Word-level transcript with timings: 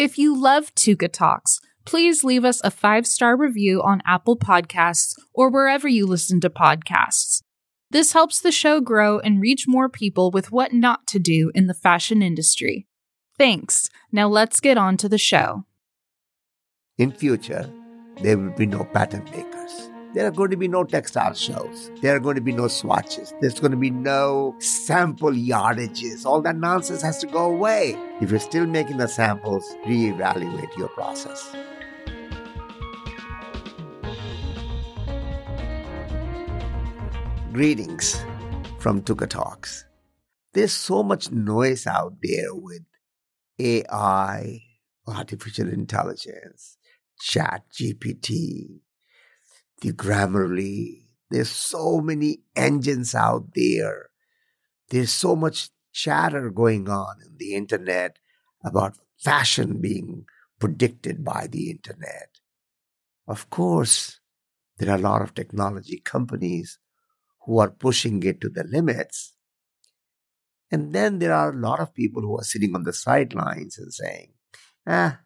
If 0.00 0.16
you 0.16 0.34
love 0.34 0.74
Tuka 0.76 1.12
Talks, 1.12 1.60
please 1.84 2.24
leave 2.24 2.42
us 2.42 2.62
a 2.64 2.70
five 2.70 3.06
star 3.06 3.36
review 3.36 3.82
on 3.82 4.00
Apple 4.06 4.34
Podcasts 4.34 5.12
or 5.34 5.50
wherever 5.50 5.86
you 5.86 6.06
listen 6.06 6.40
to 6.40 6.48
podcasts. 6.48 7.42
This 7.90 8.14
helps 8.14 8.40
the 8.40 8.50
show 8.50 8.80
grow 8.80 9.18
and 9.18 9.42
reach 9.42 9.68
more 9.68 9.90
people 9.90 10.30
with 10.30 10.50
what 10.50 10.72
not 10.72 11.06
to 11.08 11.18
do 11.18 11.52
in 11.54 11.66
the 11.66 11.74
fashion 11.74 12.22
industry. 12.22 12.86
Thanks. 13.36 13.90
Now 14.10 14.26
let's 14.26 14.58
get 14.58 14.78
on 14.78 14.96
to 14.96 15.08
the 15.10 15.18
show. 15.18 15.66
In 16.96 17.12
future, 17.12 17.70
there 18.22 18.38
will 18.38 18.56
be 18.56 18.64
no 18.64 18.84
pattern 18.94 19.24
makers. 19.24 19.59
There 20.12 20.26
are 20.26 20.32
going 20.32 20.50
to 20.50 20.56
be 20.56 20.66
no 20.66 20.82
textile 20.82 21.34
shows. 21.34 21.92
There 22.02 22.16
are 22.16 22.18
going 22.18 22.34
to 22.34 22.40
be 22.40 22.50
no 22.50 22.66
swatches. 22.66 23.32
There's 23.40 23.60
going 23.60 23.70
to 23.70 23.76
be 23.76 23.90
no 23.90 24.56
sample 24.58 25.30
yardages. 25.30 26.26
All 26.26 26.42
that 26.42 26.56
nonsense 26.56 27.00
has 27.02 27.18
to 27.18 27.28
go 27.28 27.44
away. 27.44 27.96
If 28.20 28.32
you're 28.32 28.40
still 28.40 28.66
making 28.66 28.96
the 28.96 29.06
samples, 29.06 29.64
reevaluate 29.86 30.76
your 30.76 30.88
process. 30.88 31.54
Greetings 37.52 38.20
from 38.80 39.02
Tuka 39.02 39.28
Talks. 39.28 39.84
There's 40.54 40.72
so 40.72 41.04
much 41.04 41.30
noise 41.30 41.86
out 41.86 42.14
there 42.20 42.52
with 42.52 42.82
AI, 43.60 44.58
artificial 45.06 45.68
intelligence, 45.68 46.78
chat 47.20 47.62
GPT, 47.72 48.80
the 49.80 49.92
Grammarly. 49.92 51.06
There's 51.30 51.50
so 51.50 52.00
many 52.00 52.42
engines 52.56 53.14
out 53.14 53.54
there. 53.54 54.10
There's 54.90 55.12
so 55.12 55.36
much 55.36 55.70
chatter 55.92 56.50
going 56.50 56.88
on 56.88 57.16
in 57.24 57.36
the 57.38 57.54
internet 57.54 58.18
about 58.64 58.98
fashion 59.18 59.80
being 59.80 60.24
predicted 60.58 61.24
by 61.24 61.46
the 61.50 61.70
internet. 61.70 62.38
Of 63.26 63.48
course, 63.50 64.20
there 64.78 64.90
are 64.90 64.98
a 64.98 65.00
lot 65.00 65.22
of 65.22 65.34
technology 65.34 66.00
companies 66.04 66.78
who 67.46 67.58
are 67.58 67.70
pushing 67.70 68.22
it 68.22 68.40
to 68.40 68.48
the 68.48 68.64
limits. 68.64 69.34
And 70.70 70.92
then 70.92 71.18
there 71.18 71.34
are 71.34 71.52
a 71.52 71.56
lot 71.56 71.80
of 71.80 71.94
people 71.94 72.22
who 72.22 72.38
are 72.38 72.44
sitting 72.44 72.74
on 72.74 72.84
the 72.84 72.92
sidelines 72.92 73.78
and 73.78 73.92
saying, 73.92 74.32
ah, 74.86 75.20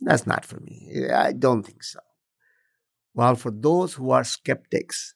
that's 0.00 0.26
not 0.26 0.44
for 0.44 0.60
me. 0.60 1.08
I 1.12 1.32
don't 1.32 1.62
think 1.62 1.82
so. 1.82 2.00
While 3.16 3.36
for 3.36 3.50
those 3.50 3.94
who 3.94 4.10
are 4.10 4.24
skeptics, 4.24 5.14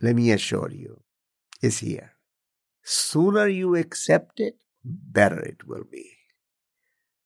let 0.00 0.14
me 0.14 0.30
assure 0.30 0.70
you, 0.70 1.02
is 1.60 1.80
here. 1.80 2.12
Sooner 2.84 3.48
you 3.48 3.74
accept 3.74 4.38
it, 4.38 4.54
better 4.84 5.40
it 5.40 5.66
will 5.66 5.82
be. 5.82 6.12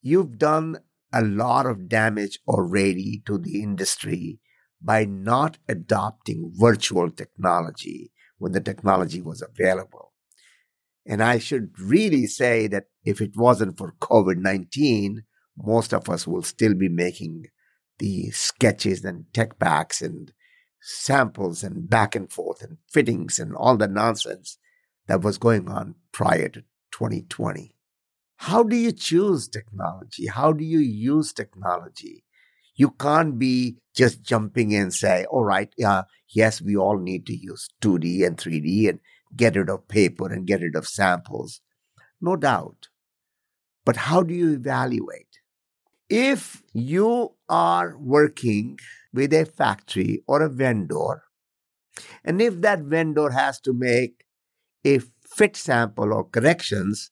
You've 0.00 0.38
done 0.38 0.78
a 1.12 1.20
lot 1.20 1.66
of 1.66 1.90
damage 1.90 2.38
already 2.48 3.22
to 3.26 3.36
the 3.36 3.62
industry 3.62 4.40
by 4.80 5.04
not 5.04 5.58
adopting 5.68 6.52
virtual 6.54 7.10
technology 7.10 8.10
when 8.38 8.52
the 8.52 8.62
technology 8.62 9.20
was 9.20 9.42
available. 9.42 10.14
And 11.04 11.22
I 11.22 11.38
should 11.38 11.78
really 11.78 12.26
say 12.26 12.66
that 12.68 12.86
if 13.04 13.20
it 13.20 13.36
wasn't 13.36 13.76
for 13.76 13.92
COVID 14.00 14.38
19, 14.38 15.24
most 15.58 15.92
of 15.92 16.08
us 16.08 16.26
will 16.26 16.42
still 16.42 16.72
be 16.72 16.88
making 16.88 17.44
the 17.98 18.30
sketches 18.30 19.04
and 19.04 19.26
tech 19.32 19.58
packs 19.58 20.02
and 20.02 20.32
samples 20.80 21.62
and 21.62 21.88
back 21.88 22.14
and 22.14 22.32
forth 22.32 22.62
and 22.62 22.78
fittings 22.90 23.38
and 23.38 23.54
all 23.54 23.76
the 23.76 23.88
nonsense 23.88 24.58
that 25.06 25.22
was 25.22 25.38
going 25.38 25.68
on 25.68 25.94
prior 26.12 26.48
to 26.48 26.60
2020. 26.92 27.74
How 28.36 28.62
do 28.62 28.76
you 28.76 28.92
choose 28.92 29.48
technology? 29.48 30.26
How 30.26 30.52
do 30.52 30.64
you 30.64 30.80
use 30.80 31.32
technology? 31.32 32.24
You 32.76 32.90
can't 32.90 33.38
be 33.38 33.76
just 33.94 34.22
jumping 34.22 34.72
in 34.72 34.82
and 34.82 34.94
say, 34.94 35.24
all 35.30 35.44
right, 35.44 35.72
uh, 35.84 36.02
yes, 36.28 36.60
we 36.60 36.76
all 36.76 36.98
need 36.98 37.24
to 37.26 37.36
use 37.36 37.68
2D 37.80 38.26
and 38.26 38.36
3D 38.36 38.88
and 38.88 39.00
get 39.36 39.56
rid 39.56 39.70
of 39.70 39.88
paper 39.88 40.30
and 40.32 40.46
get 40.46 40.60
rid 40.60 40.74
of 40.74 40.86
samples. 40.86 41.60
No 42.20 42.36
doubt. 42.36 42.88
But 43.84 43.96
how 43.96 44.22
do 44.22 44.34
you 44.34 44.52
evaluate? 44.52 45.38
If 46.08 46.62
you 46.72 47.33
are 47.48 47.96
working 47.98 48.78
with 49.12 49.32
a 49.32 49.44
factory 49.44 50.22
or 50.26 50.42
a 50.42 50.48
vendor, 50.48 51.22
and 52.24 52.40
if 52.40 52.60
that 52.60 52.80
vendor 52.80 53.30
has 53.30 53.60
to 53.60 53.72
make 53.72 54.24
a 54.84 55.00
fit 55.24 55.56
sample 55.56 56.12
or 56.12 56.24
corrections, 56.24 57.10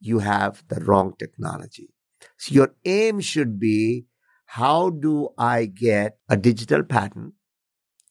you 0.00 0.18
have 0.20 0.64
the 0.68 0.80
wrong 0.84 1.14
technology. 1.18 1.88
So 2.36 2.54
your 2.54 2.74
aim 2.84 3.20
should 3.20 3.58
be 3.58 4.06
how 4.46 4.90
do 4.90 5.30
I 5.38 5.66
get 5.66 6.18
a 6.28 6.36
digital 6.36 6.82
pattern 6.82 7.32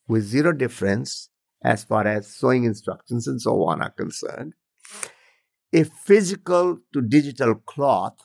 with 0.08 0.24
zero 0.24 0.54
difference 0.54 1.30
as 1.64 1.84
far 1.84 2.08
as 2.08 2.28
sewing 2.28 2.64
instructions 2.64 3.28
and 3.28 3.42
so 3.42 3.64
on 3.66 3.82
are 3.82 3.92
concerned? 3.92 4.54
A 5.74 5.84
physical 5.84 6.80
to 6.94 7.02
digital 7.02 7.56
cloth 7.56 8.18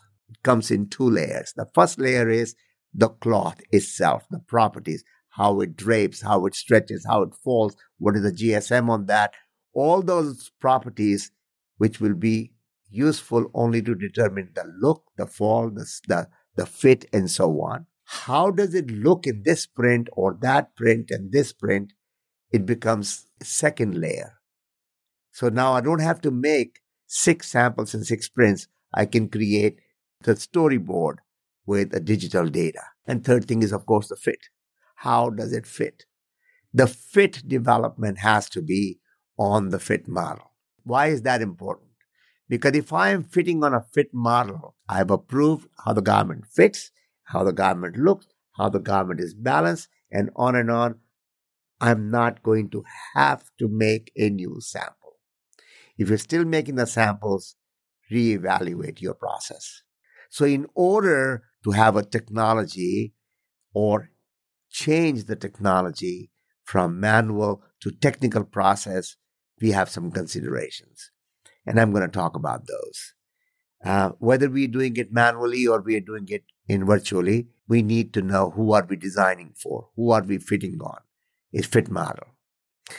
comes 0.42 0.70
in 0.70 0.88
two 0.88 1.08
layers. 1.08 1.52
The 1.54 1.66
first 1.74 2.00
layer 2.00 2.28
is 2.28 2.54
the 2.96 3.10
cloth 3.10 3.60
itself, 3.70 4.24
the 4.30 4.38
properties, 4.38 5.04
how 5.30 5.60
it 5.60 5.76
drapes, 5.76 6.22
how 6.22 6.46
it 6.46 6.54
stretches, 6.54 7.04
how 7.06 7.22
it 7.22 7.34
falls, 7.34 7.76
what 7.98 8.16
is 8.16 8.22
the 8.22 8.32
GSM 8.32 8.88
on 8.88 9.04
that, 9.06 9.34
all 9.74 10.00
those 10.02 10.50
properties 10.60 11.30
which 11.76 12.00
will 12.00 12.14
be 12.14 12.52
useful 12.88 13.50
only 13.52 13.82
to 13.82 13.94
determine 13.94 14.50
the 14.54 14.64
look, 14.80 15.04
the 15.18 15.26
fall, 15.26 15.68
the, 15.68 15.86
the, 16.08 16.28
the 16.56 16.64
fit, 16.64 17.04
and 17.12 17.30
so 17.30 17.50
on. 17.60 17.86
How 18.04 18.50
does 18.50 18.74
it 18.74 18.90
look 18.90 19.26
in 19.26 19.42
this 19.44 19.66
print 19.66 20.08
or 20.12 20.38
that 20.40 20.74
print 20.74 21.10
and 21.10 21.32
this 21.32 21.52
print? 21.52 21.92
It 22.50 22.64
becomes 22.64 23.26
second 23.42 24.00
layer. 24.00 24.38
So 25.32 25.50
now 25.50 25.74
I 25.74 25.82
don't 25.82 26.00
have 26.00 26.22
to 26.22 26.30
make 26.30 26.80
six 27.06 27.50
samples 27.50 27.92
and 27.92 28.06
six 28.06 28.28
prints. 28.28 28.68
I 28.94 29.04
can 29.04 29.28
create 29.28 29.80
the 30.22 30.32
storyboard 30.32 31.16
with 31.66 31.90
the 31.90 32.00
digital 32.00 32.46
data. 32.46 32.82
And 33.06 33.24
third 33.24 33.46
thing 33.46 33.62
is, 33.62 33.72
of 33.72 33.86
course, 33.86 34.08
the 34.08 34.16
fit. 34.16 34.48
How 34.96 35.30
does 35.30 35.52
it 35.52 35.66
fit? 35.66 36.06
The 36.72 36.86
fit 36.86 37.46
development 37.46 38.18
has 38.18 38.48
to 38.50 38.62
be 38.62 39.00
on 39.38 39.70
the 39.70 39.78
fit 39.78 40.08
model. 40.08 40.52
Why 40.84 41.08
is 41.08 41.22
that 41.22 41.42
important? 41.42 41.90
Because 42.48 42.74
if 42.74 42.92
I 42.92 43.10
am 43.10 43.24
fitting 43.24 43.64
on 43.64 43.74
a 43.74 43.84
fit 43.92 44.14
model, 44.14 44.76
I've 44.88 45.10
approved 45.10 45.68
how 45.84 45.92
the 45.92 46.02
garment 46.02 46.46
fits, 46.46 46.92
how 47.24 47.42
the 47.42 47.52
garment 47.52 47.96
looks, 47.96 48.26
how 48.56 48.68
the 48.68 48.78
garment 48.78 49.20
is 49.20 49.34
balanced, 49.34 49.88
and 50.10 50.30
on 50.36 50.54
and 50.54 50.70
on. 50.70 51.00
I'm 51.80 52.10
not 52.10 52.42
going 52.42 52.70
to 52.70 52.84
have 53.14 53.50
to 53.58 53.68
make 53.68 54.12
a 54.16 54.30
new 54.30 54.60
sample. 54.60 55.18
If 55.98 56.08
you're 56.08 56.18
still 56.18 56.44
making 56.44 56.76
the 56.76 56.86
samples, 56.86 57.56
reevaluate 58.10 59.00
your 59.00 59.14
process. 59.14 59.82
So, 60.30 60.44
in 60.44 60.66
order 60.74 61.44
to 61.66 61.72
have 61.72 61.96
a 61.96 62.04
technology 62.04 63.12
or 63.74 64.10
change 64.70 65.24
the 65.24 65.34
technology 65.34 66.30
from 66.62 67.00
manual 67.00 67.60
to 67.80 67.90
technical 67.90 68.44
process, 68.44 69.16
we 69.60 69.72
have 69.72 69.90
some 69.90 70.12
considerations. 70.12 71.10
And 71.66 71.80
I'm 71.80 71.90
going 71.90 72.08
to 72.08 72.08
talk 72.08 72.36
about 72.36 72.68
those. 72.68 73.14
Uh, 73.84 74.10
whether 74.20 74.48
we're 74.48 74.68
doing 74.68 74.96
it 74.96 75.12
manually 75.12 75.66
or 75.66 75.80
we 75.80 75.96
are 75.96 76.00
doing 76.00 76.28
it 76.28 76.44
in 76.68 76.86
virtually, 76.86 77.48
we 77.66 77.82
need 77.82 78.14
to 78.14 78.22
know 78.22 78.50
who 78.50 78.72
are 78.72 78.86
we 78.88 78.94
designing 78.94 79.52
for, 79.56 79.88
who 79.96 80.12
are 80.12 80.22
we 80.22 80.38
fitting 80.38 80.78
on. 80.80 81.00
Is 81.52 81.66
fit 81.66 81.90
model. 81.90 82.28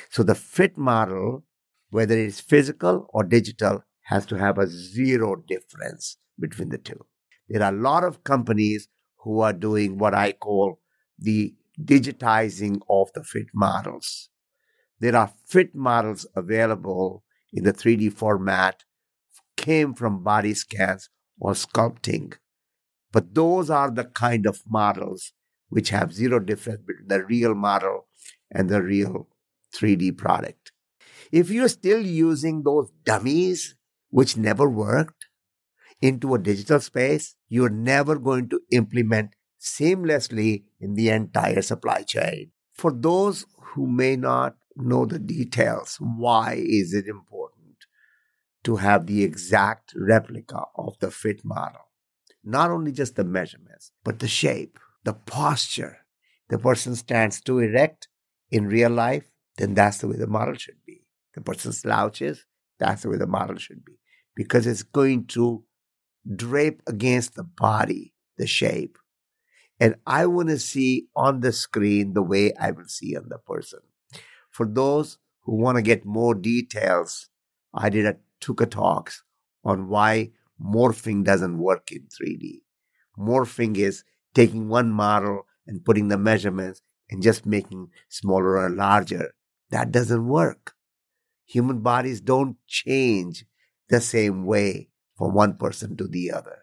So 0.10 0.24
the 0.24 0.36
fit 0.36 0.78
model, 0.78 1.46
whether 1.90 2.18
it's 2.18 2.42
physical 2.42 3.08
or 3.14 3.24
digital, 3.24 3.84
has 4.04 4.26
to 4.26 4.38
have 4.38 4.58
a 4.58 4.68
zero 4.68 5.36
difference 5.36 6.18
between 6.38 6.70
the 6.70 6.78
two. 6.78 7.06
There 7.50 7.64
are 7.64 7.74
a 7.74 7.78
lot 7.78 8.04
of 8.04 8.24
companies 8.24 8.88
who 9.24 9.42
are 9.42 9.54
doing 9.54 9.98
what 9.98 10.14
I 10.14 10.34
call 10.34 10.80
the 11.18 11.54
digitizing 11.82 12.82
of 12.90 13.12
the 13.14 13.24
fit 13.24 13.48
models. 13.54 14.30
There 15.00 15.16
are 15.16 15.32
fit 15.46 15.76
models 15.76 16.26
available 16.36 17.24
in 17.54 17.64
the 17.64 17.74
3D 17.74 18.14
format, 18.14 18.84
came 19.56 19.94
from 19.94 20.24
body 20.24 20.54
scans 20.54 21.10
or 21.40 21.54
sculpting. 21.54 22.34
But 23.12 23.34
those 23.34 23.70
are 23.70 23.92
the 23.92 24.06
kind 24.06 24.46
of 24.46 24.62
models 24.68 25.34
which 25.70 25.90
have 25.90 26.14
zero 26.14 26.40
difference 26.40 26.82
between 26.86 27.08
the 27.08 27.24
real 27.26 27.56
model 27.56 28.08
and 28.52 28.70
the 28.70 28.82
real 28.82 29.28
3D 29.76 30.18
product. 30.18 30.72
If 31.32 31.50
you're 31.50 31.68
still 31.68 32.02
using 32.02 32.64
those 32.64 32.90
dummies 33.04 33.76
which 34.10 34.38
never 34.38 34.70
worked, 34.70 35.27
into 36.02 36.34
a 36.34 36.40
digital 36.40 36.80
space, 36.80 37.36
you're 37.50 37.70
never 37.70 38.18
going 38.18 38.50
to 38.50 38.62
implement 38.72 39.36
seamlessly 39.60 40.64
in 40.80 40.94
the 40.94 41.10
entire 41.10 41.62
supply 41.62 42.04
chain. 42.04 42.52
For 42.72 42.92
those 42.92 43.46
who 43.74 43.88
may 43.88 44.16
not 44.16 44.56
know 44.76 45.06
the 45.06 45.20
details, 45.20 45.98
why 46.00 46.54
is 46.60 46.94
it 46.94 47.08
important 47.08 47.78
to 48.64 48.76
have 48.76 49.08
the 49.08 49.24
exact 49.24 49.94
replica 49.96 50.66
of 50.76 51.00
the 51.00 51.10
fit 51.10 51.44
model? 51.44 51.88
not 52.48 52.72
only 52.72 52.94
just 52.94 53.16
the 53.16 53.26
measurements, 53.26 53.92
but 54.06 54.20
the 54.20 54.28
shape, 54.28 54.80
the 55.04 55.14
posture. 55.14 55.98
The 56.50 56.58
person 56.58 56.96
stands 56.96 57.42
too 57.42 57.60
erect 57.60 58.08
in 58.50 58.68
real 58.68 58.90
life, 58.90 59.30
then 59.58 59.74
that's 59.74 59.98
the 59.98 60.08
way 60.08 60.16
the 60.16 60.28
model 60.28 60.56
should 60.56 60.80
be. 60.86 61.06
The 61.36 61.42
person 61.42 61.74
slouches, 61.74 62.46
that's 62.80 63.02
the 63.02 63.10
way 63.10 63.18
the 63.18 63.28
model 63.28 63.58
should 63.58 63.84
be. 63.84 64.00
Because 64.34 64.66
it's 64.66 64.84
going 64.84 65.26
to 65.28 65.64
drape 66.36 66.82
against 66.88 67.36
the 67.36 67.44
body, 67.44 68.14
the 68.38 68.48
shape. 68.48 68.98
And 69.80 69.96
I 70.06 70.26
want 70.26 70.50
to 70.50 70.60
see 70.60 71.08
on 71.16 71.42
the 71.42 71.52
screen 71.52 72.14
the 72.14 72.24
way 72.24 72.54
I 72.60 72.72
will 72.72 72.88
see 72.88 73.16
on 73.16 73.30
the 73.30 73.38
person. 73.38 73.80
For 74.50 74.66
those 74.66 75.20
who 75.42 75.56
want 75.56 75.78
to 75.78 75.82
get 75.84 76.06
more 76.06 76.34
details, 76.34 77.30
I 77.74 77.90
did 77.90 78.06
a 78.06 78.18
Tuka 78.42 78.70
Talks 78.70 79.24
on 79.64 79.88
why 79.88 80.32
morphing 80.62 81.24
doesn't 81.24 81.60
work 81.60 81.92
in 81.92 82.08
3D. 82.08 82.62
Morphing 83.18 83.78
is 83.78 84.04
taking 84.34 84.68
one 84.68 84.92
model 84.92 85.46
and 85.68 85.86
putting 85.86 86.08
the 86.08 86.18
measurements 86.18 86.82
and 87.10 87.22
just 87.22 87.46
making 87.46 87.90
smaller 88.10 88.58
or 88.58 88.70
larger. 88.70 89.32
That 89.70 89.92
doesn't 89.92 90.28
work. 90.28 90.74
Human 91.46 91.82
bodies 91.82 92.20
don't 92.20 92.58
change 92.68 93.46
the 93.90 94.02
same 94.02 94.46
way 94.46 94.90
from 95.18 95.34
one 95.34 95.58
person 95.58 95.98
to 95.98 96.08
the 96.08 96.32
other. 96.32 96.60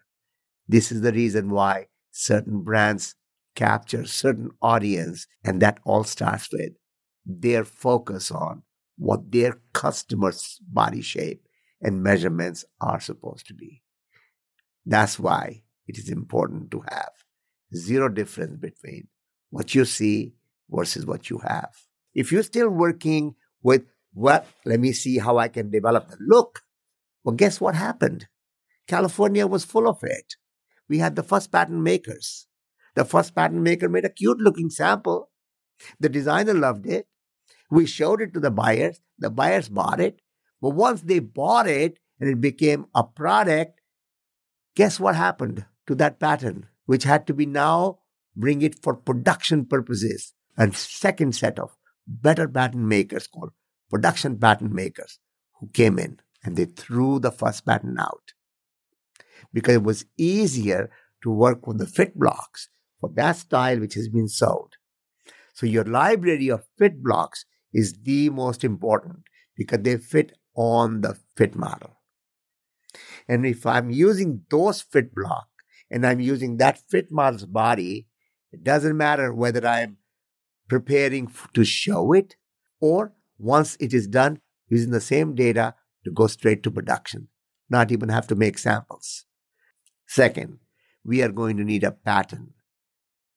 This 0.67 0.91
is 0.91 1.01
the 1.01 1.11
reason 1.11 1.49
why 1.49 1.87
certain 2.11 2.63
brands 2.63 3.15
capture 3.55 4.05
certain 4.05 4.51
audience 4.61 5.27
and 5.43 5.61
that 5.61 5.79
all 5.85 6.03
starts 6.03 6.49
with 6.51 6.73
their 7.25 7.63
focus 7.63 8.31
on 8.31 8.63
what 8.97 9.31
their 9.31 9.59
customers' 9.73 10.59
body 10.61 11.01
shape 11.01 11.45
and 11.81 12.03
measurements 12.03 12.65
are 12.81 12.99
supposed 12.99 13.47
to 13.47 13.53
be. 13.53 13.81
That's 14.85 15.19
why 15.19 15.63
it 15.87 15.97
is 15.97 16.09
important 16.09 16.71
to 16.71 16.83
have 16.89 17.11
zero 17.75 18.09
difference 18.09 18.57
between 18.57 19.07
what 19.49 19.75
you 19.75 19.85
see 19.85 20.33
versus 20.69 21.05
what 21.05 21.29
you 21.29 21.39
have. 21.39 21.71
If 22.13 22.31
you're 22.31 22.43
still 22.43 22.69
working 22.69 23.35
with, 23.61 23.83
well, 24.13 24.45
let 24.63 24.79
me 24.79 24.93
see 24.93 25.17
how 25.17 25.37
I 25.37 25.47
can 25.47 25.69
develop 25.69 26.09
the 26.09 26.17
look. 26.19 26.61
Well, 27.23 27.35
guess 27.35 27.59
what 27.59 27.75
happened? 27.75 28.27
California 28.87 29.47
was 29.47 29.65
full 29.65 29.87
of 29.87 29.99
it. 30.03 30.35
We 30.87 30.99
had 30.99 31.15
the 31.15 31.23
first 31.23 31.51
pattern 31.51 31.81
makers. 31.81 32.47
The 32.95 33.05
first 33.05 33.35
pattern 33.35 33.63
maker 33.63 33.89
made 33.89 34.05
a 34.05 34.09
cute 34.09 34.39
looking 34.39 34.69
sample. 34.69 35.29
The 35.99 36.09
designer 36.09 36.53
loved 36.53 36.85
it. 36.85 37.07
We 37.69 37.85
showed 37.85 38.21
it 38.21 38.33
to 38.33 38.39
the 38.39 38.51
buyers. 38.51 39.01
The 39.17 39.29
buyers 39.29 39.69
bought 39.69 39.99
it. 39.99 40.21
But 40.61 40.71
once 40.71 41.01
they 41.01 41.19
bought 41.19 41.67
it 41.67 41.99
and 42.19 42.29
it 42.29 42.39
became 42.39 42.85
a 42.95 43.03
product, 43.03 43.81
guess 44.75 44.99
what 44.99 45.15
happened 45.15 45.65
to 45.87 45.95
that 45.95 46.19
pattern, 46.19 46.67
which 46.85 47.03
had 47.03 47.27
to 47.27 47.33
be 47.33 47.45
now 47.45 47.99
bring 48.35 48.61
it 48.61 48.81
for 48.81 48.95
production 48.95 49.65
purposes. 49.65 50.33
And 50.57 50.75
second 50.75 51.35
set 51.35 51.59
of 51.59 51.75
better 52.07 52.47
pattern 52.47 52.87
makers 52.87 53.27
called 53.27 53.51
production 53.89 54.37
pattern 54.37 54.73
makers 54.73 55.19
who 55.59 55.67
came 55.69 55.99
in 55.99 56.19
and 56.43 56.55
they 56.55 56.65
threw 56.65 57.19
the 57.19 57.31
first 57.31 57.65
pattern 57.65 57.97
out 57.99 58.34
because 59.53 59.75
it 59.75 59.83
was 59.83 60.05
easier 60.17 60.89
to 61.23 61.31
work 61.31 61.65
with 61.67 61.77
the 61.77 61.87
fit 61.87 62.17
blocks 62.17 62.69
for 62.99 63.09
that 63.15 63.37
style 63.37 63.79
which 63.79 63.95
has 63.95 64.09
been 64.09 64.27
sold. 64.27 64.73
So 65.53 65.65
your 65.65 65.85
library 65.85 66.49
of 66.49 66.67
fit 66.77 67.01
blocks 67.01 67.45
is 67.73 67.93
the 68.03 68.29
most 68.29 68.63
important 68.63 69.23
because 69.55 69.79
they 69.81 69.97
fit 69.97 70.33
on 70.55 71.01
the 71.01 71.17
fit 71.35 71.55
model. 71.55 71.97
And 73.27 73.45
if 73.45 73.65
I'm 73.65 73.89
using 73.89 74.41
those 74.49 74.81
fit 74.81 75.13
block 75.13 75.47
and 75.89 76.05
I'm 76.05 76.19
using 76.19 76.57
that 76.57 76.79
fit 76.89 77.11
model's 77.11 77.45
body, 77.45 78.07
it 78.51 78.63
doesn't 78.63 78.97
matter 78.97 79.33
whether 79.33 79.65
I'm 79.67 79.97
preparing 80.67 81.31
to 81.53 81.65
show 81.65 82.13
it 82.13 82.35
or 82.79 83.13
once 83.37 83.75
it 83.79 83.93
is 83.93 84.07
done, 84.07 84.39
using 84.69 84.91
the 84.91 85.01
same 85.01 85.35
data 85.35 85.75
to 86.05 86.11
go 86.11 86.27
straight 86.27 86.63
to 86.63 86.71
production, 86.71 87.27
not 87.69 87.91
even 87.91 88.09
have 88.09 88.27
to 88.27 88.35
make 88.35 88.57
samples. 88.57 89.25
Second, 90.07 90.59
we 91.03 91.21
are 91.21 91.31
going 91.31 91.57
to 91.57 91.63
need 91.63 91.83
a 91.83 91.91
pattern. 91.91 92.53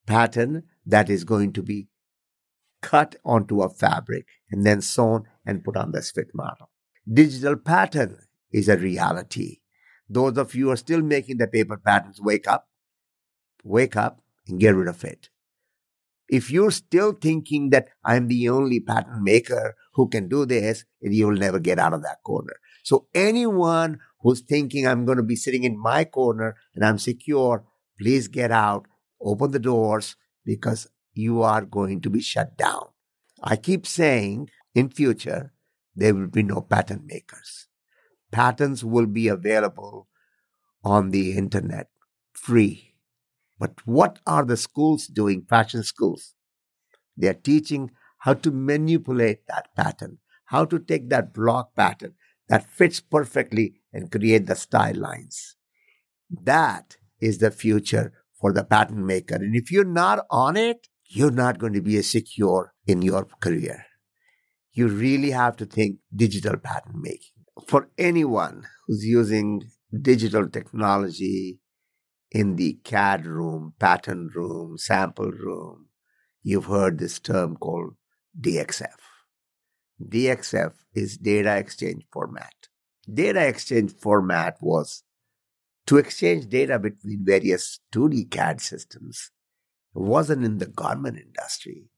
Pattern 0.07 0.65
that 0.87 1.11
is 1.11 1.25
going 1.25 1.53
to 1.53 1.63
be 1.63 1.89
cut 2.81 3.17
onto 3.25 3.63
a 3.63 3.69
fabric 3.69 4.27
and 4.51 4.65
then 4.65 4.81
sewn 4.81 5.25
and 5.45 5.65
put 5.65 5.77
on 5.77 5.93
the 5.93 6.03
fit 6.03 6.31
model. 6.35 6.71
Digital 7.11 7.57
pattern 7.57 8.19
is 8.51 8.69
a 8.69 8.77
reality. 8.77 9.59
Those 10.09 10.39
of 10.39 10.55
you 10.55 10.67
who 10.67 10.73
are 10.73 10.77
still 10.77 11.03
making 11.03 11.39
the 11.39 11.47
paper 11.47 11.77
patterns, 11.77 12.21
wake 12.21 12.49
up, 12.49 12.69
wake 13.65 13.97
up 13.97 14.23
and 14.47 14.61
get 14.61 14.75
rid 14.75 14.89
of 14.89 15.05
it. 15.05 15.29
If 16.29 16.51
you're 16.51 16.71
still 16.71 17.13
thinking 17.13 17.71
that 17.71 17.89
I'm 18.05 18.29
the 18.29 18.49
only 18.51 18.81
pattern 18.81 19.25
maker 19.25 19.75
who 19.95 20.09
can 20.09 20.29
do 20.29 20.45
this, 20.45 20.85
you'll 21.01 21.37
never 21.37 21.59
get 21.59 21.79
out 21.79 21.95
of 21.95 22.03
that 22.03 22.23
corner. 22.25 22.55
So 22.85 23.07
anyone 23.15 23.99
who's 24.21 24.41
thinking 24.41 24.87
I'm 24.87 25.05
going 25.05 25.17
to 25.17 25.25
be 25.25 25.37
sitting 25.37 25.65
in 25.65 25.79
my 25.79 26.05
corner 26.05 26.57
and 26.75 26.85
I'm 26.85 26.99
secure, 26.99 27.65
please 27.99 28.29
get 28.29 28.51
out, 28.51 28.87
open 29.21 29.53
the 29.53 29.59
doors 29.59 30.17
because 30.45 30.87
you 31.15 31.43
are 31.43 31.65
going 31.65 32.01
to 32.03 32.11
be 32.11 32.21
shut 32.21 32.57
down. 32.57 32.89
I 33.43 33.57
keep 33.57 33.87
saying 33.87 34.51
in 34.75 34.91
future, 34.91 35.53
there 35.95 36.15
will 36.15 36.29
be 36.29 36.43
no 36.43 36.61
pattern 36.61 37.05
makers. 37.07 37.69
Patterns 38.31 38.85
will 38.85 39.07
be 39.07 39.29
available 39.29 40.09
on 40.85 41.11
the 41.11 41.37
internet 41.37 41.89
free. 42.33 42.88
But 43.59 43.87
what 43.87 44.21
are 44.27 44.45
the 44.45 44.57
schools 44.57 45.07
doing, 45.07 45.45
fashion 45.49 45.83
schools? 45.83 46.35
They 47.17 47.29
are 47.29 47.35
teaching 47.35 47.91
how 48.19 48.35
to 48.35 48.51
manipulate 48.51 49.47
that 49.49 49.75
pattern, 49.77 50.19
how 50.47 50.65
to 50.67 50.79
take 50.79 51.09
that 51.11 51.35
block 51.35 51.75
pattern 51.75 52.15
that 52.49 52.71
fits 52.71 53.01
perfectly 53.01 53.81
and 53.93 54.11
create 54.11 54.47
the 54.47 54.55
style 54.55 54.97
lines. 54.97 55.57
That 56.31 56.97
is 57.21 57.39
the 57.39 57.51
future 57.51 58.13
for 58.41 58.53
the 58.53 58.65
pattern 58.65 59.05
maker. 59.05 59.35
And 59.35 59.55
if 59.57 59.71
you're 59.73 59.85
not 59.85 60.25
on 60.31 60.57
it, 60.57 60.89
you're 61.11 61.31
not 61.31 61.59
going 61.59 61.73
to 61.73 61.83
be 61.83 61.97
as 61.97 62.09
secure 62.09 62.75
in 62.87 63.03
your 63.03 63.27
career. 63.41 63.85
You 64.73 64.89
really 64.89 65.31
have 65.31 65.57
to 65.57 65.67
think 65.67 65.99
digital 66.15 66.57
pattern 66.57 67.01
making. 67.03 67.33
For 67.67 67.89
anyone 67.99 68.65
who's 68.87 69.05
using 69.05 69.63
digital 70.01 70.49
technology 70.49 71.59
in 72.31 72.57
the 72.57 72.79
CAD 72.85 73.27
room, 73.27 73.75
pattern 73.79 74.29
room, 74.35 74.77
sample 74.79 75.31
room, 75.31 75.87
you've 76.43 76.67
heard 76.67 76.99
this 76.99 77.19
term 77.19 77.57
called 77.57 77.95
DXF. 78.39 78.97
DXF 80.03 80.73
is 80.95 81.17
data 81.17 81.57
exchange 81.57 82.05
format. 82.13 82.55
Data 83.13 83.47
exchange 83.47 83.95
format 83.99 84.57
was 84.61 85.03
to 85.87 85.97
exchange 85.97 86.49
data 86.49 86.79
between 86.79 87.25
various 87.25 87.81
2D 87.93 88.31
CAD 88.31 88.61
systems. 88.61 89.31
It 89.97 90.03
wasn't 90.03 90.45
in 90.45 90.59
the 90.59 90.67
garment 90.67 91.19
industry. 91.19 91.89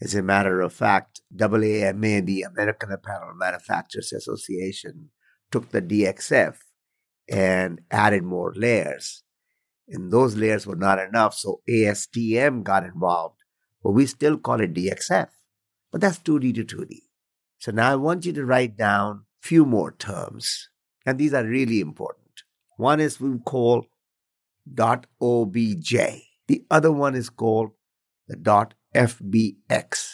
As 0.00 0.14
a 0.14 0.22
matter 0.22 0.60
of 0.60 0.72
fact, 0.72 1.22
AAMA, 1.34 2.26
the 2.26 2.42
American 2.42 2.92
Apparel 2.92 3.34
Manufacturers 3.34 4.12
Association, 4.12 5.10
took 5.50 5.70
the 5.70 5.80
DXF 5.80 6.56
and 7.28 7.80
added 7.90 8.24
more 8.24 8.52
layers. 8.54 9.22
And 9.92 10.10
those 10.10 10.36
layers 10.36 10.66
were 10.66 10.76
not 10.76 10.98
enough, 10.98 11.34
so 11.34 11.60
ASTM 11.68 12.64
got 12.64 12.84
involved. 12.84 13.42
But 13.82 13.92
we 13.92 14.06
still 14.06 14.38
call 14.38 14.60
it 14.60 14.72
DXF. 14.72 15.28
But 15.90 16.00
that's 16.00 16.18
2D 16.18 16.54
to 16.54 16.64
2D. 16.64 17.02
So 17.58 17.72
now 17.72 17.92
I 17.92 17.96
want 17.96 18.24
you 18.24 18.32
to 18.32 18.44
write 18.44 18.76
down 18.76 19.26
few 19.40 19.66
more 19.66 19.92
terms. 19.92 20.70
And 21.04 21.18
these 21.18 21.34
are 21.34 21.44
really 21.44 21.80
important. 21.80 22.42
One 22.76 23.00
is 23.00 23.20
we 23.20 23.38
call 23.38 23.86
.obj. 24.78 25.92
The 26.48 26.64
other 26.70 26.92
one 26.92 27.14
is 27.14 27.28
called 27.28 27.72
the 28.28 28.36
.fbx. 28.94 30.08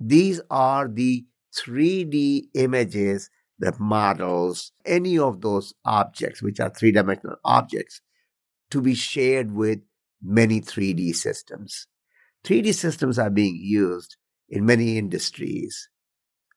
These 0.00 0.40
are 0.50 0.88
the 0.88 1.26
3D 1.54 2.48
images 2.54 3.30
that 3.58 3.80
models 3.80 4.72
any 4.86 5.18
of 5.18 5.40
those 5.40 5.74
objects, 5.84 6.40
which 6.42 6.60
are 6.60 6.70
three 6.70 6.92
dimensional 6.92 7.36
objects, 7.44 8.00
to 8.70 8.80
be 8.80 8.94
shared 8.94 9.52
with 9.52 9.80
many 10.22 10.60
3D 10.60 11.14
systems. 11.14 11.86
3D 12.44 12.74
systems 12.74 13.18
are 13.18 13.30
being 13.30 13.56
used 13.60 14.16
in 14.48 14.66
many 14.66 14.98
industries 14.98 15.88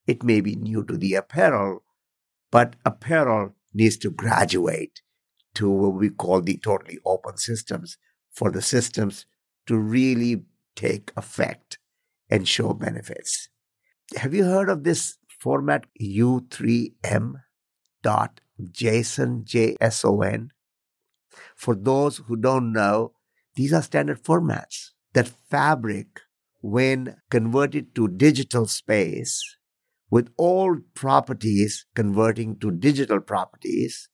it 0.07 0.23
may 0.23 0.41
be 0.41 0.55
new 0.55 0.83
to 0.85 0.97
the 0.97 1.15
apparel, 1.15 1.83
but 2.51 2.75
apparel 2.85 3.55
needs 3.73 3.97
to 3.97 4.09
graduate 4.09 5.01
to 5.55 5.69
what 5.69 5.93
we 5.93 6.09
call 6.09 6.41
the 6.41 6.57
totally 6.57 6.99
open 7.05 7.37
systems 7.37 7.97
for 8.31 8.51
the 8.51 8.61
systems 8.61 9.25
to 9.67 9.77
really 9.77 10.43
take 10.75 11.11
effect 11.15 11.77
and 12.29 12.47
show 12.47 12.73
benefits. 12.73 13.49
Have 14.15 14.33
you 14.33 14.45
heard 14.45 14.69
of 14.69 14.83
this 14.83 15.17
format 15.39 15.85
U3M 16.01 17.35
dot 18.03 18.41
JSON, 18.61 19.43
J-S-O-N? 19.43 20.51
For 21.55 21.75
those 21.75 22.17
who 22.17 22.35
don't 22.35 22.71
know, 22.71 23.13
these 23.55 23.73
are 23.73 23.81
standard 23.81 24.23
formats. 24.23 24.91
That 25.13 25.27
fabric, 25.27 26.21
when 26.61 27.17
converted 27.29 27.95
to 27.95 28.07
digital 28.07 28.65
space, 28.65 29.41
with 30.09 30.29
all 30.37 30.77
properties 30.93 31.85
converting 31.95 32.59
to 32.59 32.71
digital 32.71 33.19
properties, 33.21 34.09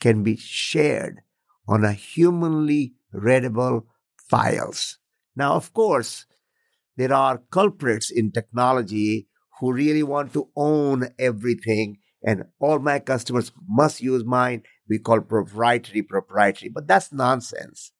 can 0.00 0.22
be 0.22 0.36
shared 0.36 1.20
on 1.68 1.84
a 1.84 1.92
humanly 1.92 2.94
readable 3.12 3.86
files. 4.28 4.98
Now, 5.36 5.54
of 5.54 5.72
course, 5.72 6.26
there 6.96 7.12
are 7.12 7.42
culprits 7.50 8.10
in 8.10 8.32
technology 8.32 9.28
who 9.60 9.72
really 9.72 10.02
want 10.02 10.32
to 10.32 10.48
own 10.56 11.08
everything 11.18 11.98
and 12.22 12.44
all 12.58 12.78
my 12.78 12.98
customers 12.98 13.52
must 13.66 14.00
use 14.00 14.24
mine. 14.24 14.62
We 14.90 14.98
call 14.98 15.20
proprietary 15.20 16.02
proprietary, 16.02 16.68
but 16.68 16.88
that's 16.88 17.12
nonsense. 17.12 17.92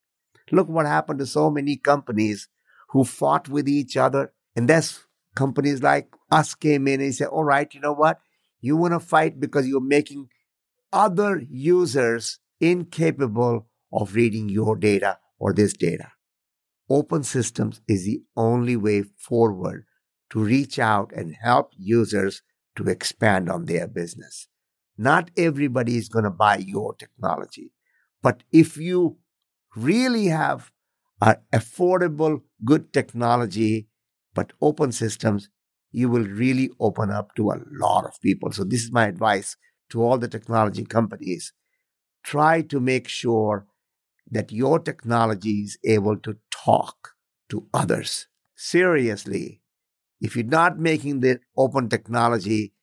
Look 0.50 0.68
what 0.68 0.86
happened 0.86 1.20
to 1.20 1.26
so 1.26 1.48
many 1.48 1.76
companies 1.76 2.48
who 2.90 3.04
fought 3.04 3.48
with 3.48 3.68
each 3.68 3.96
other. 3.96 4.32
And 4.56 4.68
that's 4.68 5.06
companies 5.36 5.82
like 5.82 6.08
us 6.32 6.56
came 6.56 6.88
in 6.88 7.00
and 7.00 7.14
said, 7.14 7.28
all 7.28 7.44
right, 7.44 7.72
you 7.72 7.80
know 7.80 7.92
what? 7.92 8.18
You 8.60 8.76
want 8.76 8.94
to 8.94 9.00
fight 9.00 9.38
because 9.38 9.68
you're 9.68 9.80
making 9.80 10.28
other 10.92 11.40
users 11.48 12.40
incapable 12.60 13.68
of 13.92 14.16
reading 14.16 14.48
your 14.48 14.74
data 14.74 15.18
or 15.38 15.52
this 15.52 15.72
data. 15.72 16.10
Open 16.88 17.22
systems 17.22 17.80
is 17.86 18.04
the 18.04 18.22
only 18.36 18.76
way 18.76 19.04
forward 19.16 19.86
to 20.30 20.42
reach 20.42 20.80
out 20.80 21.12
and 21.14 21.36
help 21.40 21.70
users 21.76 22.42
to 22.76 22.84
expand 22.84 23.48
on 23.48 23.66
their 23.66 23.86
business. 23.86 24.48
Not 25.00 25.30
everybody 25.36 25.96
is 25.96 26.08
going 26.08 26.24
to 26.24 26.30
buy 26.30 26.58
your 26.58 26.94
technology, 26.94 27.72
but 28.22 28.42
if 28.52 28.76
you 28.76 29.18
really 29.76 30.26
have 30.26 30.70
an 31.22 31.36
affordable, 31.52 32.42
good 32.64 32.92
technology, 32.92 33.88
but 34.34 34.52
open 34.60 34.92
systems, 34.92 35.48
you 35.92 36.08
will 36.08 36.24
really 36.24 36.70
open 36.80 37.10
up 37.10 37.34
to 37.36 37.50
a 37.50 37.60
lot 37.72 38.04
of 38.04 38.20
people. 38.22 38.52
So, 38.52 38.64
this 38.64 38.84
is 38.84 38.92
my 38.92 39.06
advice 39.06 39.56
to 39.90 40.02
all 40.02 40.18
the 40.18 40.28
technology 40.28 40.84
companies. 40.84 41.52
Try 42.24 42.62
to 42.62 42.80
make 42.80 43.08
sure 43.08 43.66
that 44.30 44.52
your 44.52 44.78
technology 44.78 45.62
is 45.62 45.78
able 45.84 46.18
to 46.18 46.36
talk 46.52 47.14
to 47.50 47.68
others. 47.74 48.28
Seriously, 48.56 49.62
if 50.20 50.36
you're 50.36 50.44
not 50.46 50.78
making 50.78 51.20
the 51.20 51.40
open 51.56 51.88
technology, 51.88 52.74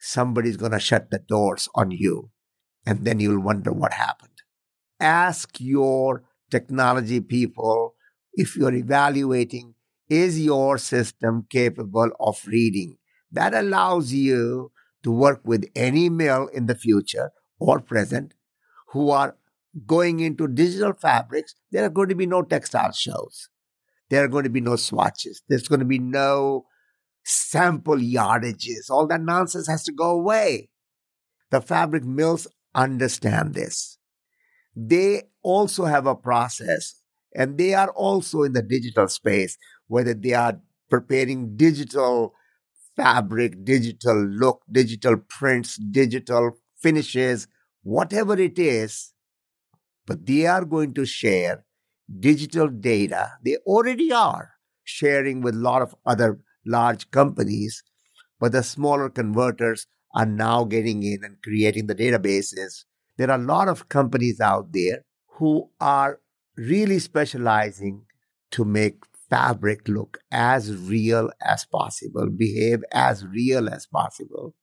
somebody's 0.00 0.56
going 0.56 0.72
to 0.72 0.80
shut 0.80 1.10
the 1.10 1.18
doors 1.18 1.68
on 1.74 1.90
you. 1.90 2.30
And 2.86 3.04
then 3.04 3.20
you'll 3.20 3.42
wonder 3.42 3.72
what 3.72 3.92
happened. 3.92 4.42
Ask 4.98 5.60
your 5.60 6.24
technology 6.50 7.20
people 7.20 7.94
if 8.34 8.56
you're 8.56 8.74
evaluating 8.74 9.74
is 10.08 10.40
your 10.40 10.76
system 10.76 11.46
capable 11.48 12.10
of 12.18 12.42
reading? 12.46 12.96
That 13.30 13.54
allows 13.54 14.12
you 14.12 14.72
to 15.04 15.12
work 15.12 15.40
with 15.44 15.64
any 15.76 16.08
mill 16.08 16.48
in 16.48 16.66
the 16.66 16.74
future 16.74 17.30
or 17.60 17.80
present 17.80 18.34
who 18.88 19.10
are 19.10 19.36
going 19.86 20.18
into 20.18 20.48
digital 20.48 20.92
fabrics. 20.92 21.54
There 21.70 21.84
are 21.84 21.90
going 21.90 22.08
to 22.08 22.16
be 22.16 22.26
no 22.26 22.42
textile 22.42 22.92
shows. 22.92 23.48
There 24.10 24.24
are 24.24 24.28
going 24.28 24.44
to 24.44 24.50
be 24.50 24.60
no 24.60 24.74
swatches. 24.74 25.42
There's 25.48 25.68
going 25.68 25.78
to 25.78 25.84
be 25.84 26.00
no 26.00 26.66
sample 27.24 27.96
yardages. 27.96 28.90
All 28.90 29.06
that 29.08 29.22
nonsense 29.22 29.68
has 29.68 29.82
to 29.84 29.92
go 29.92 30.10
away. 30.10 30.70
The 31.50 31.60
fabric 31.60 32.04
mills 32.04 32.46
understand 32.74 33.54
this. 33.54 33.98
They 34.76 35.24
also 35.42 35.84
have 35.84 36.06
a 36.06 36.14
process 36.14 37.00
and 37.34 37.58
they 37.58 37.74
are 37.74 37.90
also 37.90 38.42
in 38.42 38.52
the 38.52 38.62
digital 38.62 39.08
space, 39.08 39.56
whether 39.86 40.14
they 40.14 40.34
are 40.34 40.60
preparing 40.88 41.56
digital 41.56 42.34
fabric, 42.96 43.64
digital 43.64 44.16
look, 44.16 44.62
digital 44.70 45.16
prints, 45.16 45.76
digital 45.76 46.52
finishes, 46.82 47.46
whatever 47.82 48.38
it 48.38 48.58
is, 48.58 49.12
but 50.06 50.26
they 50.26 50.46
are 50.46 50.64
going 50.64 50.92
to 50.94 51.04
share 51.06 51.64
digital 52.18 52.68
data. 52.68 53.32
They 53.44 53.56
already 53.66 54.12
are 54.12 54.50
sharing 54.84 55.40
with 55.40 55.54
a 55.54 55.58
lot 55.58 55.82
of 55.82 55.94
other 56.04 56.40
large 56.70 57.10
companies, 57.10 57.82
but 58.38 58.52
the 58.52 58.62
smaller 58.62 59.10
converters 59.10 59.86
are 60.14 60.26
now 60.26 60.64
getting 60.64 61.02
in 61.02 61.24
and 61.24 61.42
creating 61.42 61.86
the 61.86 61.94
databases. 61.94 62.84
There 63.16 63.30
are 63.30 63.38
a 63.38 63.42
lot 63.42 63.68
of 63.68 63.88
companies 63.88 64.40
out 64.40 64.72
there 64.72 65.04
who 65.38 65.70
are 65.80 66.20
really 66.56 66.98
specializing 66.98 68.06
to 68.52 68.64
make 68.64 69.04
fabric 69.28 69.88
look 69.88 70.18
as 70.30 70.76
real 70.76 71.30
as 71.40 71.64
possible, 71.64 72.28
behave 72.30 72.82
as 72.92 73.24
real 73.26 73.68
as 73.68 73.86
possible. 73.86 74.54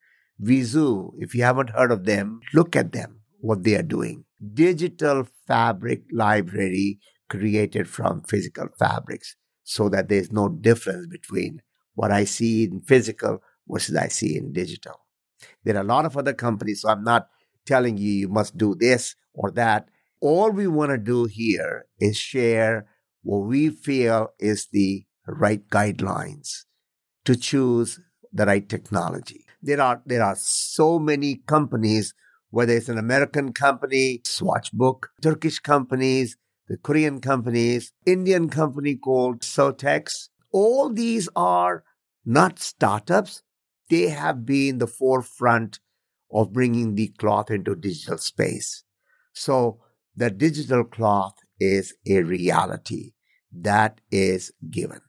Vizoo, 0.41 1.13
if 1.17 1.33
you 1.33 1.43
haven't 1.43 1.71
heard 1.71 1.91
of 1.91 2.05
them, 2.05 2.41
look 2.53 2.75
at 2.75 2.91
them, 2.91 3.21
what 3.39 3.63
they 3.63 3.75
are 3.75 3.83
doing. 3.83 4.25
Digital 4.53 5.27
fabric 5.47 6.03
library 6.11 6.99
created 7.29 7.89
from 7.89 8.21
physical 8.23 8.67
fabrics 8.77 9.35
so 9.63 9.89
that 9.89 10.09
there's 10.09 10.31
no 10.31 10.47
difference 10.49 11.07
between 11.07 11.61
what 11.97 12.11
I 12.11 12.25
see 12.25 12.65
in 12.65 12.79
physical 12.81 13.41
versus 13.67 13.95
I 13.95 14.07
see 14.07 14.37
in 14.37 14.53
digital. 14.53 15.01
There 15.63 15.75
are 15.75 15.81
a 15.81 15.93
lot 15.95 16.05
of 16.05 16.15
other 16.15 16.33
companies, 16.33 16.81
so 16.81 16.89
I'm 16.89 17.03
not 17.03 17.27
telling 17.65 17.97
you 17.97 18.11
you 18.11 18.29
must 18.29 18.55
do 18.55 18.75
this 18.75 19.15
or 19.33 19.49
that. 19.51 19.89
All 20.21 20.51
we 20.51 20.67
want 20.67 20.91
to 20.91 20.99
do 20.99 21.25
here 21.25 21.85
is 21.99 22.15
share 22.15 22.85
what 23.23 23.39
we 23.39 23.69
feel 23.69 24.29
is 24.39 24.67
the 24.71 25.05
right 25.25 25.67
guidelines 25.69 26.65
to 27.25 27.35
choose 27.35 27.99
the 28.31 28.45
right 28.45 28.69
technology. 28.69 29.45
There 29.61 29.81
are 29.81 30.01
there 30.05 30.23
are 30.23 30.35
so 30.37 30.99
many 30.99 31.41
companies, 31.47 32.13
whether 32.51 32.73
it's 32.73 32.89
an 32.89 32.99
American 32.99 33.53
company, 33.53 34.21
Swatchbook, 34.23 35.07
Turkish 35.21 35.59
companies, 35.59 36.37
the 36.67 36.77
Korean 36.77 37.21
companies, 37.21 37.91
Indian 38.05 38.49
company 38.49 38.95
called 38.95 39.41
Sowtex. 39.41 40.29
All 40.51 40.91
these 40.91 41.29
are 41.35 41.83
not 42.25 42.59
startups. 42.59 43.43
They 43.89 44.09
have 44.09 44.45
been 44.45 44.79
the 44.79 44.87
forefront 44.87 45.79
of 46.31 46.53
bringing 46.53 46.95
the 46.95 47.07
cloth 47.17 47.49
into 47.49 47.75
digital 47.75 48.17
space. 48.17 48.83
So 49.33 49.79
the 50.15 50.29
digital 50.29 50.83
cloth 50.83 51.35
is 51.59 51.93
a 52.05 52.21
reality 52.21 53.13
that 53.51 54.01
is 54.11 54.51
given. 54.69 55.01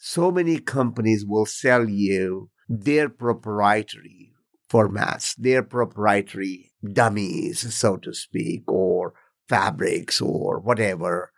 So 0.00 0.30
many 0.30 0.58
companies 0.58 1.24
will 1.26 1.46
sell 1.46 1.88
you 1.88 2.50
their 2.68 3.08
proprietary 3.08 4.32
formats, 4.70 5.34
their 5.36 5.62
proprietary 5.62 6.72
dummies, 6.92 7.74
so 7.74 7.96
to 7.98 8.12
speak, 8.12 8.70
or 8.70 9.14
fabrics 9.48 10.20
or 10.20 10.60
whatever. 10.60 11.32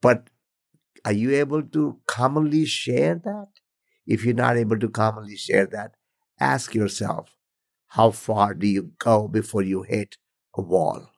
But 0.00 0.30
are 1.04 1.12
you 1.12 1.34
able 1.34 1.62
to 1.62 1.98
commonly 2.06 2.64
share 2.64 3.14
that? 3.16 3.48
If 4.06 4.24
you're 4.24 4.34
not 4.34 4.56
able 4.56 4.78
to 4.78 4.88
commonly 4.88 5.36
share 5.36 5.66
that, 5.66 5.92
ask 6.40 6.74
yourself, 6.74 7.36
how 7.88 8.10
far 8.10 8.54
do 8.54 8.66
you 8.66 8.92
go 8.98 9.28
before 9.28 9.62
you 9.62 9.82
hit 9.82 10.16
a 10.54 10.62
wall? 10.62 11.10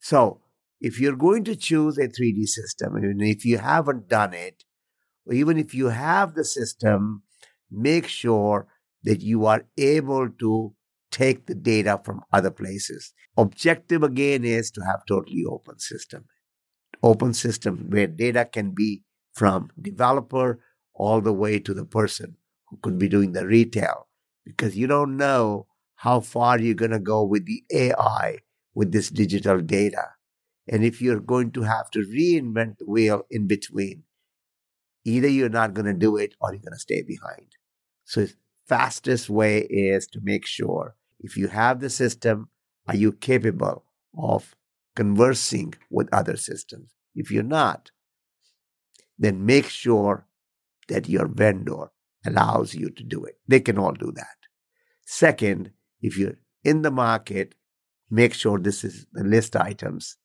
So, 0.00 0.40
if 0.80 1.00
you're 1.00 1.16
going 1.16 1.44
to 1.44 1.56
choose 1.56 1.98
a 1.98 2.08
3D 2.08 2.46
system, 2.46 2.96
and 2.96 3.20
if 3.22 3.44
you 3.44 3.58
haven't 3.58 4.08
done 4.08 4.32
it, 4.32 4.64
or 5.26 5.34
even 5.34 5.58
if 5.58 5.74
you 5.74 5.88
have 5.88 6.34
the 6.34 6.44
system, 6.44 7.22
make 7.70 8.06
sure 8.06 8.68
that 9.02 9.20
you 9.20 9.46
are 9.46 9.64
able 9.76 10.28
to 10.28 10.74
take 11.10 11.46
the 11.46 11.54
data 11.54 12.00
from 12.04 12.22
other 12.32 12.50
places. 12.50 13.12
Objective 13.36 14.02
again 14.02 14.44
is 14.44 14.70
to 14.72 14.82
have 14.82 15.06
totally 15.06 15.44
open 15.48 15.78
system. 15.78 16.26
Open 17.02 17.32
system 17.34 17.86
where 17.90 18.06
data 18.06 18.44
can 18.44 18.72
be 18.72 19.02
from 19.32 19.70
developer 19.80 20.58
all 20.94 21.20
the 21.20 21.32
way 21.32 21.58
to 21.60 21.72
the 21.72 21.84
person 21.84 22.36
who 22.66 22.78
could 22.82 22.98
be 22.98 23.08
doing 23.08 23.32
the 23.32 23.46
retail 23.46 24.08
because 24.44 24.76
you 24.76 24.86
don't 24.86 25.16
know 25.16 25.66
how 25.96 26.20
far 26.20 26.58
you're 26.58 26.74
going 26.74 26.90
to 26.90 26.98
go 26.98 27.24
with 27.24 27.46
the 27.46 27.62
AI 27.72 28.38
with 28.74 28.92
this 28.92 29.10
digital 29.10 29.60
data. 29.60 30.04
And 30.68 30.84
if 30.84 31.00
you're 31.00 31.20
going 31.20 31.50
to 31.52 31.62
have 31.62 31.90
to 31.92 32.00
reinvent 32.00 32.78
the 32.78 32.86
wheel 32.86 33.22
in 33.30 33.46
between, 33.46 34.04
either 35.04 35.28
you're 35.28 35.48
not 35.48 35.74
going 35.74 35.86
to 35.86 35.94
do 35.94 36.16
it 36.16 36.34
or 36.40 36.52
you're 36.52 36.62
going 36.62 36.72
to 36.72 36.78
stay 36.78 37.02
behind. 37.02 37.56
So 38.04 38.26
fastest 38.66 39.30
way 39.30 39.60
is 39.60 40.06
to 40.08 40.20
make 40.22 40.46
sure 40.46 40.94
if 41.20 41.36
you 41.36 41.48
have 41.48 41.80
the 41.80 41.90
system, 41.90 42.48
are 42.86 42.96
you 42.96 43.12
capable 43.12 43.84
of 44.16 44.54
conversing 45.00 45.70
with 45.96 46.08
other 46.20 46.36
systems? 46.36 46.88
If 47.14 47.26
you're 47.32 47.54
not, 47.60 47.82
then 49.24 49.46
make 49.46 49.68
sure 49.68 50.16
that 50.88 51.08
your 51.08 51.28
vendor 51.28 51.82
allows 52.26 52.74
you 52.74 52.90
to 52.98 53.04
do 53.04 53.24
it. 53.24 53.36
They 53.52 53.60
can 53.60 53.78
all 53.78 53.96
do 54.06 54.12
that. 54.22 54.38
Second, 55.06 55.72
if 56.08 56.18
you're 56.18 56.38
in 56.64 56.82
the 56.82 56.90
market, 57.06 57.54
make 58.10 58.34
sure 58.34 58.58
this 58.58 58.84
is 58.84 59.06
the 59.18 59.24
list 59.24 59.56
items. 59.56 60.16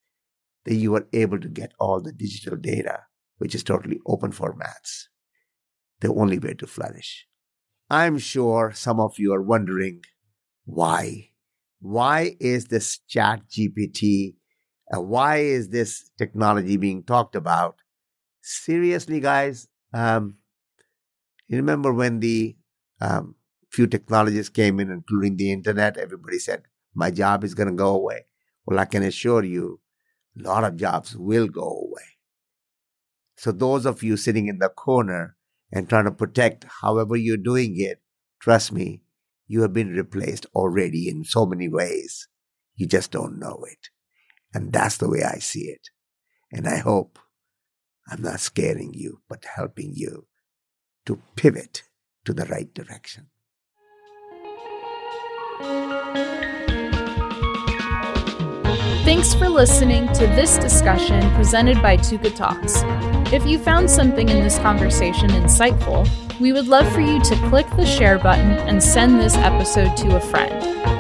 that 0.65 0.75
you 0.75 0.95
are 0.95 1.07
able 1.13 1.39
to 1.39 1.49
get 1.49 1.73
all 1.79 2.01
the 2.01 2.11
digital 2.13 2.57
data, 2.57 2.99
which 3.37 3.55
is 3.55 3.63
totally 3.63 3.99
open 4.05 4.31
formats. 4.31 5.07
The 5.99 6.13
only 6.13 6.39
way 6.39 6.53
to 6.55 6.67
flourish. 6.67 7.27
I'm 7.89 8.17
sure 8.17 8.71
some 8.73 8.99
of 8.99 9.15
you 9.17 9.33
are 9.33 9.41
wondering 9.41 10.01
why. 10.65 11.29
Why 11.81 12.35
is 12.39 12.65
this 12.67 12.99
chat 13.07 13.41
GPT? 13.49 14.35
Uh, 14.93 15.01
why 15.01 15.37
is 15.37 15.69
this 15.69 16.09
technology 16.17 16.77
being 16.77 17.03
talked 17.03 17.35
about? 17.35 17.77
Seriously, 18.41 19.19
guys, 19.19 19.67
um, 19.93 20.37
you 21.47 21.57
remember 21.57 21.93
when 21.93 22.19
the 22.19 22.55
um, 23.01 23.35
few 23.69 23.87
technologies 23.87 24.49
came 24.49 24.79
in, 24.79 24.89
including 24.91 25.37
the 25.37 25.51
internet, 25.51 25.97
everybody 25.97 26.39
said, 26.39 26.63
my 26.93 27.11
job 27.11 27.43
is 27.43 27.53
going 27.55 27.69
to 27.69 27.75
go 27.75 27.95
away. 27.95 28.25
Well, 28.65 28.79
I 28.79 28.85
can 28.85 29.03
assure 29.03 29.43
you, 29.43 29.79
a 30.39 30.43
lot 30.43 30.63
of 30.63 30.77
jobs 30.77 31.15
will 31.15 31.47
go 31.47 31.67
away. 31.87 32.03
So, 33.37 33.51
those 33.51 33.85
of 33.85 34.01
you 34.01 34.17
sitting 34.17 34.47
in 34.47 34.57
the 34.59 34.69
corner 34.69 35.35
and 35.71 35.87
trying 35.87 36.05
to 36.05 36.11
protect 36.11 36.65
however 36.81 37.15
you're 37.15 37.37
doing 37.37 37.79
it, 37.79 38.01
trust 38.39 38.71
me, 38.71 39.03
you 39.47 39.61
have 39.61 39.73
been 39.73 39.93
replaced 39.93 40.45
already 40.55 41.09
in 41.09 41.23
so 41.23 41.45
many 41.45 41.67
ways. 41.67 42.27
You 42.75 42.87
just 42.87 43.11
don't 43.11 43.37
know 43.39 43.63
it. 43.69 43.89
And 44.53 44.71
that's 44.71 44.97
the 44.97 45.09
way 45.09 45.23
I 45.23 45.39
see 45.39 45.65
it. 45.65 45.89
And 46.51 46.67
I 46.67 46.77
hope 46.77 47.17
I'm 48.07 48.21
not 48.21 48.39
scaring 48.39 48.93
you, 48.93 49.21
but 49.27 49.45
helping 49.55 49.93
you 49.95 50.27
to 51.05 51.21
pivot 51.35 51.83
to 52.25 52.33
the 52.33 52.45
right 52.45 52.73
direction. 52.73 53.27
Thanks 59.03 59.33
for 59.33 59.49
listening 59.49 60.07
to 60.13 60.27
this 60.27 60.57
discussion 60.57 61.29
presented 61.35 61.81
by 61.81 61.97
Tuka 61.97 62.33
Talks. 62.35 62.83
If 63.33 63.45
you 63.45 63.59
found 63.59 63.89
something 63.89 64.29
in 64.29 64.43
this 64.43 64.57
conversation 64.59 65.29
insightful, 65.29 66.07
we 66.39 66.53
would 66.53 66.67
love 66.67 66.91
for 66.93 67.01
you 67.01 67.19
to 67.21 67.35
click 67.49 67.69
the 67.71 67.85
share 67.85 68.17
button 68.17 68.51
and 68.67 68.81
send 68.81 69.19
this 69.19 69.35
episode 69.35 69.97
to 69.97 70.15
a 70.15 70.21
friend. 70.21 70.92